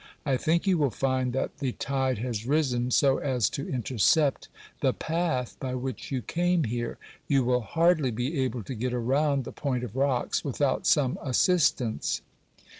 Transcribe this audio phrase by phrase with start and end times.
[0.25, 4.47] I think you will find that the tide has risen so as to intercept
[4.79, 6.97] the path by which you came here.
[7.27, 12.21] You will hardly be able to get around the point of rocks without some assistance.